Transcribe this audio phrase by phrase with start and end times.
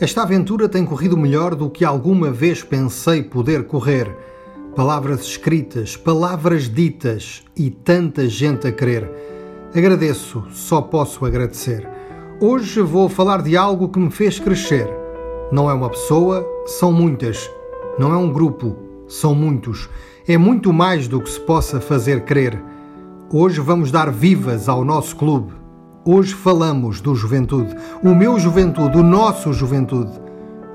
[0.00, 4.16] Esta aventura tem corrido melhor do que alguma vez pensei poder correr.
[4.74, 9.08] Palavras escritas, palavras ditas e tanta gente a querer.
[9.74, 11.86] Agradeço, só posso agradecer.
[12.40, 14.88] Hoje vou falar de algo que me fez crescer.
[15.52, 17.50] Não é uma pessoa, são muitas.
[17.98, 18.74] Não é um grupo,
[19.06, 19.90] são muitos.
[20.26, 22.60] É muito mais do que se possa fazer crer.
[23.30, 25.61] Hoje vamos dar vivas ao nosso clube.
[26.04, 30.10] Hoje falamos do Juventude, o meu Juventude, o nosso Juventude.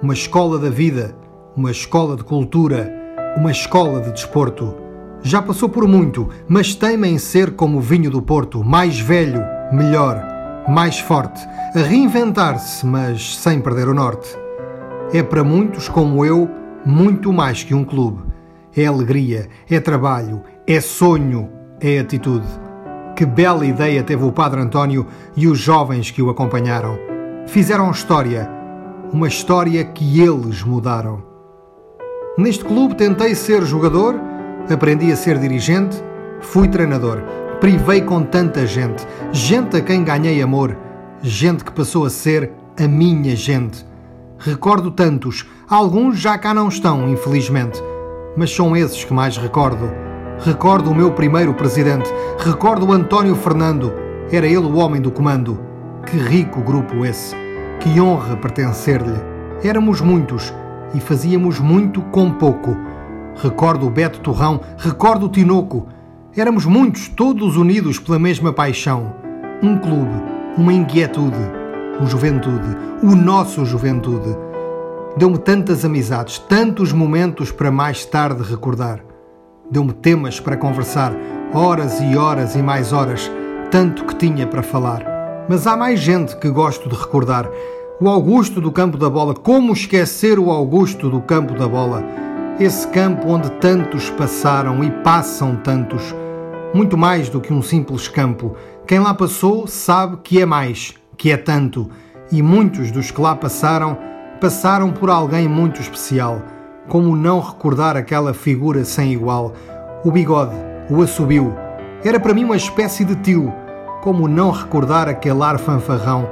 [0.00, 1.16] Uma escola da vida,
[1.56, 2.88] uma escola de cultura,
[3.36, 4.76] uma escola de desporto.
[5.24, 9.42] Já passou por muito, mas teima em ser como o vinho do Porto, mais velho,
[9.72, 10.24] melhor,
[10.68, 14.28] mais forte, a reinventar-se, mas sem perder o norte.
[15.12, 16.48] É para muitos como eu,
[16.84, 18.22] muito mais que um clube.
[18.76, 21.48] É alegria, é trabalho, é sonho,
[21.80, 22.46] é atitude.
[23.16, 26.98] Que bela ideia teve o Padre António e os jovens que o acompanharam.
[27.46, 28.46] Fizeram história,
[29.10, 31.24] uma história que eles mudaram.
[32.36, 34.20] Neste clube tentei ser jogador,
[34.70, 35.96] aprendi a ser dirigente,
[36.42, 37.22] fui treinador.
[37.58, 40.76] Privei com tanta gente, gente a quem ganhei amor,
[41.22, 43.82] gente que passou a ser a minha gente.
[44.38, 47.82] Recordo tantos, alguns já cá não estão, infelizmente,
[48.36, 50.05] mas são esses que mais recordo
[50.40, 53.92] Recordo o meu primeiro presidente, recordo António Fernando,
[54.30, 55.58] era ele o homem do comando.
[56.04, 57.34] Que rico grupo esse,
[57.80, 59.18] que honra pertencer-lhe.
[59.64, 60.52] Éramos muitos
[60.94, 62.76] e fazíamos muito com pouco.
[63.36, 65.88] Recordo o Beto Torrão, recordo o Tinoco.
[66.36, 69.14] Éramos muitos, todos unidos pela mesma paixão.
[69.62, 70.22] Um clube,
[70.56, 71.50] uma inquietude,
[72.00, 74.36] o Juventude, o nosso Juventude.
[75.16, 79.05] Deu-me tantas amizades, tantos momentos para mais tarde recordar.
[79.68, 81.12] Deu-me temas para conversar,
[81.52, 83.30] horas e horas e mais horas,
[83.68, 85.04] tanto que tinha para falar.
[85.48, 87.50] Mas há mais gente que gosto de recordar.
[88.00, 92.04] O Augusto do Campo da Bola, como esquecer o Augusto do Campo da Bola?
[92.60, 96.14] Esse campo onde tantos passaram e passam tantos.
[96.72, 98.54] Muito mais do que um simples campo.
[98.86, 101.90] Quem lá passou sabe que é mais, que é tanto.
[102.30, 103.98] E muitos dos que lá passaram,
[104.40, 106.40] passaram por alguém muito especial
[106.88, 109.52] como não recordar aquela figura sem igual?
[110.04, 110.54] O bigode,
[110.88, 111.54] o assobio.
[112.04, 113.52] Era para mim uma espécie de tio.
[114.02, 116.28] Como não recordar aquele ar fanfarrão?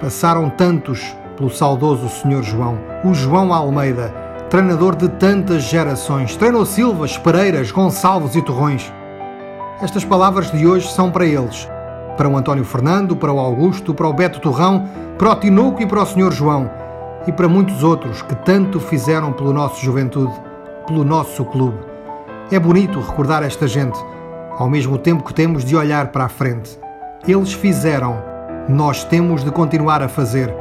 [0.00, 2.42] Passaram tantos pelo saudoso Sr.
[2.42, 4.14] João, o João Almeida,
[4.50, 6.36] treinador de tantas gerações.
[6.36, 8.92] Treinou Silvas, Pereiras, Gonçalves e Torrões.
[9.80, 11.66] Estas palavras de hoje são para eles.
[12.16, 14.86] Para o António Fernando, para o Augusto, para o Beto Torrão,
[15.16, 16.30] para o Tinoco e para o Sr.
[16.30, 16.83] João
[17.26, 20.34] e para muitos outros que tanto fizeram pelo nosso juventude,
[20.86, 21.78] pelo nosso clube.
[22.50, 23.98] É bonito recordar esta gente,
[24.58, 26.78] ao mesmo tempo que temos de olhar para a frente.
[27.26, 28.22] Eles fizeram,
[28.68, 30.54] nós temos de continuar a fazer,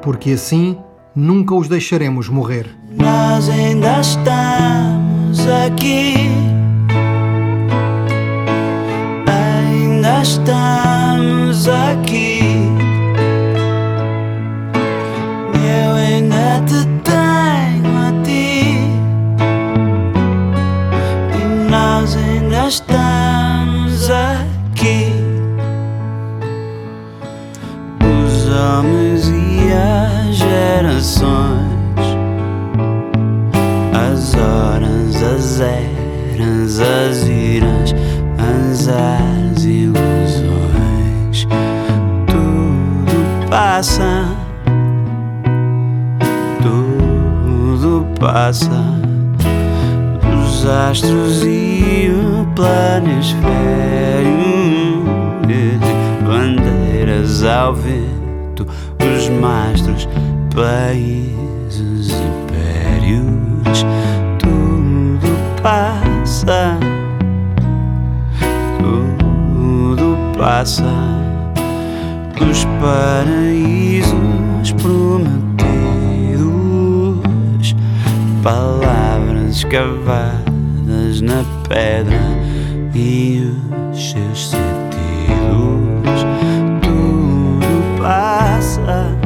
[0.00, 0.78] porque assim
[1.14, 2.66] nunca os deixaremos morrer.
[2.90, 6.30] Nós ainda estamos aqui.
[9.26, 12.45] Ainda estamos aqui.
[22.68, 25.12] Estamos aqui.
[28.00, 32.00] Os homens e as gerações,
[33.92, 37.94] as horas, as eras, as iras,
[38.38, 41.46] as, as ilusões.
[42.26, 44.26] Tudo passa,
[46.62, 49.05] tudo passa
[50.66, 53.66] astros e o planisfério
[56.26, 58.66] bandeiras ao vento,
[59.00, 60.08] os mastros,
[60.54, 63.84] países, impérios,
[64.38, 65.28] tudo
[65.62, 66.78] passa,
[68.78, 70.82] tudo passa,
[72.40, 75.36] os paraísos prometidos,
[78.42, 79.64] palavras
[80.86, 82.20] cavadas na pedra
[82.94, 83.52] e
[83.92, 84.60] os seus sentidos.
[86.82, 89.18] Tudo passa,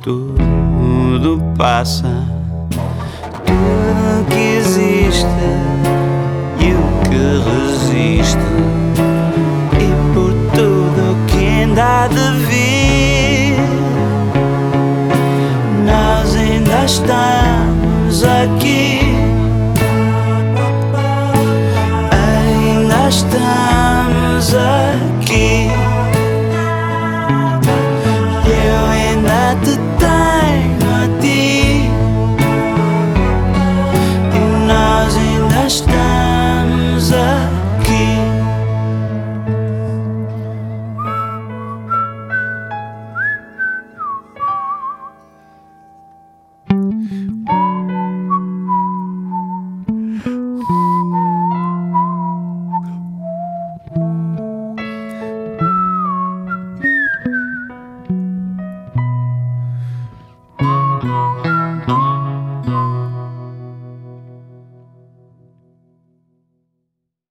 [0.00, 2.24] tudo passa,
[3.44, 5.26] tudo que existe
[6.60, 8.38] e o que resiste,
[9.74, 13.56] e por tudo que ainda há de vir,
[15.84, 19.07] nós ainda estamos aqui.
[23.08, 25.17] Estamos aqui.